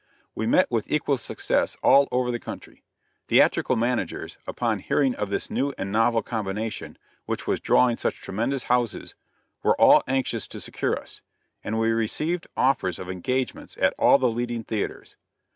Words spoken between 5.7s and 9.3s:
and novel combination; which was drawing such tremendous houses,